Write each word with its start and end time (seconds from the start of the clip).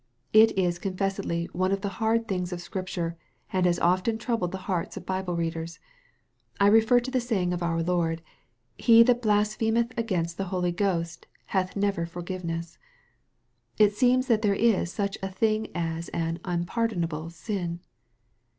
It 0.33 0.57
is 0.57 0.79
confessedly 0.79 1.47
one 1.53 1.71
of 1.71 1.81
the 1.81 2.01
hard 2.01 2.27
things 2.27 2.51
of 2.51 2.59
Scripture, 2.59 3.17
and 3.53 3.67
has 3.67 3.77
often 3.77 4.17
troubled 4.17 4.51
the 4.51 4.57
hearts 4.65 4.97
of 4.97 5.05
Bible 5.05 5.35
readers. 5.35 5.77
I 6.59 6.65
refer 6.69 6.99
to 6.99 7.11
the 7.11 7.19
saying 7.21 7.53
of 7.53 7.61
our 7.61 7.83
Lord," 7.83 8.23
He 8.79 9.03
that 9.03 9.21
blasphemeth 9.21 9.95
against 9.99 10.39
the 10.39 10.45
Holy 10.45 10.71
Ghost 10.71 11.27
hath 11.53 11.75
never 11.75 12.07
forgiveness." 12.07 12.79
It 13.77 13.93
seems 13.93 14.25
that 14.25 14.41
there 14.41 14.55
is 14.55 14.91
such 14.91 15.19
a 15.21 15.29
thing 15.29 15.67
as 15.75 16.09
an 16.09 16.39
unpardonable 16.43 17.29
sin. 17.29 17.79